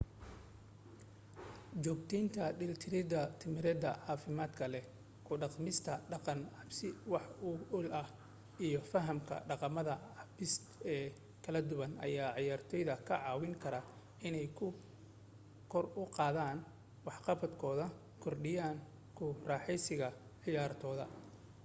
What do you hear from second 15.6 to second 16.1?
kor u